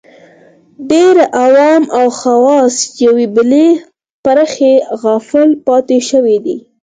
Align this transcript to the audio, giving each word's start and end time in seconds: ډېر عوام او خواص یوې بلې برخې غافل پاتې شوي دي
ډېر 0.91 1.15
عوام 1.43 1.83
او 1.97 2.05
خواص 2.19 2.75
یوې 3.05 3.25
بلې 3.35 3.67
برخې 4.25 4.73
غافل 5.01 5.49
پاتې 5.67 5.97
شوي 6.09 6.37
دي 6.45 6.57